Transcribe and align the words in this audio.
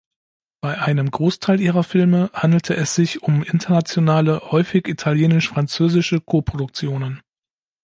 Bei 0.63 0.79
einem 0.81 1.11
Großteil 1.11 1.59
ihrer 1.59 1.83
Filme 1.83 2.31
handelte 2.33 2.75
es 2.75 2.95
sich 2.95 3.21
um 3.21 3.43
internationale, 3.43 4.49
häufig 4.49 4.87
italienisch-französische 4.87 6.21
Koproduktionen. 6.21 7.21